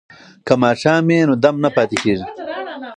که 0.45 0.53
ماښام 0.61 1.01
وي 1.07 1.19
نو 1.29 1.35
دم 1.43 1.55
نه 1.63 1.69
پاتې 1.75 1.97
کیږي. 2.03 2.25